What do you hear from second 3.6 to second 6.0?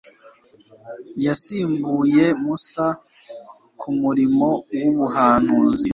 ku murimo w'ubuhanuzi